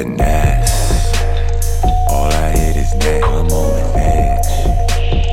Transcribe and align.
finesse. 0.00 1.12
All 2.08 2.32
I 2.32 2.56
hit 2.56 2.76
is 2.76 2.94
neck. 2.94 3.22
I'm 3.22 3.52
on 3.52 3.70
the 3.76 3.84
edge. 4.00 4.48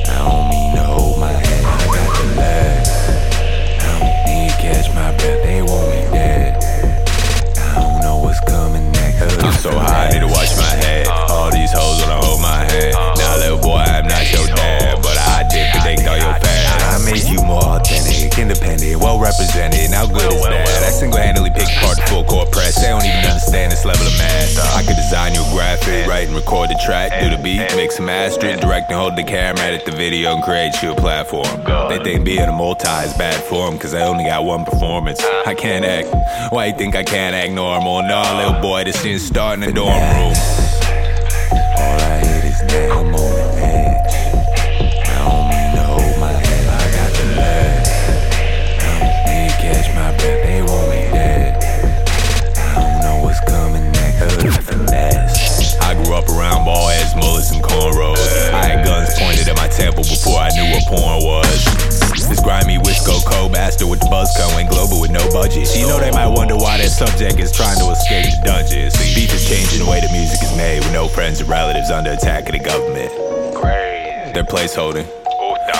I 0.08 0.18
don't 0.20 0.44
mean 0.52 0.76
to 0.76 0.82
hold 0.84 1.18
my 1.18 1.32
head. 1.32 1.64
I 1.64 1.86
got 1.88 2.10
the 2.20 2.26
legs. 2.36 2.90
I 3.80 3.88
don't 3.96 4.18
need 4.28 4.50
to 4.52 4.56
catch 4.60 4.88
my 4.92 5.08
breath. 5.16 5.40
They 5.42 5.62
want 5.62 5.88
me 5.88 6.00
dead. 6.12 6.60
I 7.56 7.80
don't 7.80 8.00
know 8.02 8.16
what's 8.18 8.40
coming 8.40 8.92
next. 8.92 9.40
I'm 9.40 9.52
so 9.54 9.72
high, 9.72 10.08
I 10.08 10.12
need 10.12 10.20
to 10.20 10.28
watch 10.28 10.52
my 10.60 10.74
head. 10.84 11.08
All 11.08 11.50
these 11.50 11.72
hoes 11.72 12.04
wanna 12.04 12.20
hold 12.20 12.42
my 12.42 12.68
head. 12.68 12.92
Now, 12.92 13.40
little 13.40 13.60
boy, 13.64 13.80
I'm 13.80 14.06
not 14.06 14.30
your 14.30 14.46
dad, 14.52 15.00
but 15.00 15.16
I 15.16 15.48
did 15.48 15.72
predict 15.72 16.06
all 16.06 16.18
your 16.18 16.36
fast. 16.44 16.84
I 16.92 17.10
made 17.10 17.24
you 17.24 17.40
more 17.40 17.64
authentic, 17.64 18.36
independent, 18.36 19.00
well 19.00 19.18
represented. 19.18 19.88
Now 19.90 20.04
good 20.04 20.28
is 20.28 20.44
bad. 20.44 20.84
I 20.84 20.90
single-handedly 20.92 21.56
picked 21.56 21.72
apart 21.80 21.96
the 21.96 22.04
full 22.04 22.24
court 22.24 22.52
press. 22.52 22.76
They 22.76 22.92
don't 22.92 23.04
even 23.04 23.24
understand 23.24 23.72
this 23.72 23.84
level 23.84 24.04
record 26.38 26.70
the 26.70 26.80
track, 26.84 27.10
do 27.20 27.36
the 27.36 27.42
beat, 27.42 27.58
mix 27.76 27.96
and 27.96 28.06
master 28.06 28.46
it, 28.46 28.60
direct 28.60 28.90
and 28.90 28.98
hold 28.98 29.16
the 29.16 29.24
camera, 29.24 29.60
edit 29.60 29.84
the 29.84 29.92
video, 29.92 30.34
and 30.34 30.42
create 30.42 30.72
you 30.82 30.92
a 30.92 30.94
platform. 30.94 31.46
They 31.88 32.02
think 32.02 32.24
being 32.24 32.48
a 32.48 32.52
multi 32.52 32.88
is 32.88 33.12
bad 33.14 33.42
form, 33.44 33.78
cause 33.78 33.94
I 33.94 34.02
only 34.02 34.24
got 34.24 34.44
one 34.44 34.64
performance. 34.64 35.20
I 35.46 35.54
can't 35.54 35.84
act. 35.84 36.08
Why 36.52 36.66
you 36.66 36.76
think 36.76 36.94
I 36.94 37.04
can't 37.04 37.34
act 37.34 37.52
normal? 37.52 38.02
No, 38.02 38.22
little 38.36 38.60
boy, 38.60 38.84
this 38.84 39.02
shit's 39.02 39.24
starting 39.24 39.64
in 39.64 39.70
the 39.70 39.74
dorm 39.74 40.00
room. 40.16 40.57
With 63.78 64.00
the 64.00 64.10
buzz 64.10 64.28
went 64.54 64.70
global 64.70 65.00
with 65.00 65.10
no 65.10 65.22
budget. 65.30 65.70
You 65.76 65.86
know 65.86 65.98
they 66.00 66.10
might 66.10 66.26
wonder 66.26 66.56
why 66.56 66.78
that 66.78 66.90
subject 66.90 67.38
is 67.38 67.52
trying 67.52 67.78
to 67.78 67.90
escape 67.90 68.26
the 68.26 68.42
dungeons. 68.44 68.94
See, 68.94 69.14
beef 69.14 69.32
is 69.32 69.48
changing 69.48 69.84
the 69.84 69.90
way 69.90 70.00
the 70.00 70.10
music 70.12 70.42
is 70.42 70.54
made 70.56 70.80
with 70.80 70.92
no 70.92 71.08
friends 71.08 71.40
and 71.40 71.48
relatives 71.48 71.90
under 71.90 72.10
attack 72.10 72.46
of 72.46 72.52
the 72.52 72.58
government. 72.58 73.08
Crazy. 73.54 74.32
They're 74.34 74.44
placeholding. 74.44 75.06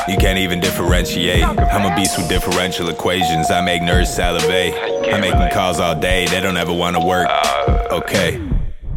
You 0.09 0.17
can't 0.17 0.39
even 0.39 0.61
differentiate. 0.61 1.45
I'm 1.45 1.85
a 1.85 1.95
beast 1.97 2.17
with 2.17 2.29
differential 2.29 2.89
equations. 2.89 3.51
I 3.51 3.61
make 3.61 3.83
nerds 3.83 4.09
salivate. 4.09 4.73
I 5.13 5.21
make 5.21 5.33
them 5.33 5.51
calls 5.51 5.81
all 5.81 5.99
day. 5.99 6.27
They 6.27 6.41
don't 6.41 6.57
ever 6.57 6.73
wanna 6.73 7.05
work. 7.05 7.29
Okay. 7.91 8.41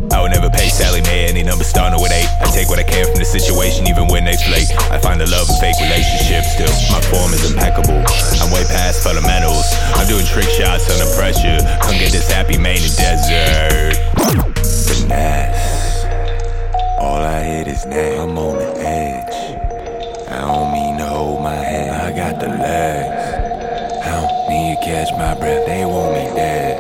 I 0.10 0.22
would 0.22 0.32
never 0.32 0.50
pay 0.50 0.68
Sallie 0.68 1.02
Mae 1.04 1.30
any 1.30 1.44
number 1.44 1.64
starting 1.64 2.02
with 2.02 2.12
eight. 2.12 2.28
I 2.42 2.50
take 2.50 2.70
what 2.70 2.80
I 2.80 2.84
can 2.84 3.06
from 3.06 3.20
the 3.20 3.26
situation, 3.26 3.88
even 3.88 4.08
when 4.08 4.26
they 4.26 4.36
flake. 4.50 4.72
I 4.90 4.98
find 4.98 5.22
the 5.22 5.30
love 5.30 5.48
in 5.48 5.56
fake 5.62 5.78
relationships. 5.80 6.52
Still, 6.58 6.70
I'm 10.02 10.08
doing 10.08 10.26
trick 10.26 10.50
shots 10.50 10.90
under 10.90 11.06
pressure. 11.16 11.60
Come 11.84 11.94
get 12.00 12.12
this 12.12 12.28
happy 12.32 12.58
man 12.58 12.78
in 12.78 12.90
desert. 12.98 14.02
finesse. 14.90 16.06
All 17.00 17.22
I 17.22 17.44
hit 17.44 17.68
is 17.68 17.86
neck. 17.86 18.18
I'm 18.18 18.36
on 18.36 18.58
the 18.58 18.80
edge. 18.80 19.62
I 20.28 20.42
don't 20.42 20.74
mean 20.74 20.98
to 20.98 21.06
hold 21.06 21.44
my 21.44 21.54
head. 21.54 22.02
I 22.02 22.18
got 22.18 22.42
the 22.42 22.48
legs. 22.48 24.04
I 24.04 24.22
don't 24.22 24.50
need 24.50 24.80
to 24.80 24.84
catch 24.84 25.11
my 25.11 25.36
breath. 25.36 25.67
They 25.67 25.86
want 25.86 26.14
me 26.14 26.36
dead. 26.36 26.80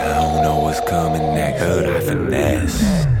I 0.00 0.20
don't 0.20 0.42
know 0.42 0.58
what's 0.58 0.80
coming 0.90 1.22
next. 1.36 1.62
Hood 1.62 1.86
I 1.86 2.00
finesse. 2.00 3.17